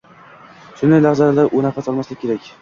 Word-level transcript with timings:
Shunday 0.79 1.03
lahzalarda 1.07 1.45
u 1.59 1.63
nafas 1.67 1.91
olmaslik 1.95 2.23
kerak. 2.25 2.51